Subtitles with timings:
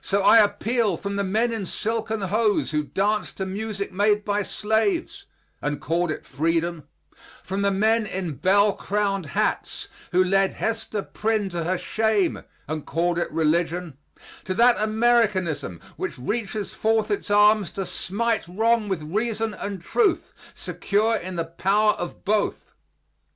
[0.00, 4.42] So I appeal from the men in silken hose who danced to music made by
[4.42, 5.26] slaves
[5.62, 6.88] and called it freedom
[7.44, 12.84] from the men in bell crowned hats, who led Hester Prynne to her shame and
[12.84, 13.96] called it religion
[14.44, 20.32] to that Americanism which reaches forth its arms to smite wrong with reason and truth,
[20.52, 22.72] secure in the power of both.